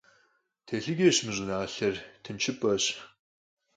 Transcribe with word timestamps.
Телъыджэщ 0.67 1.17
мы 1.25 1.31
щӀыналъэр, 1.35 1.95
тыншыпӀэщ. 2.23 2.85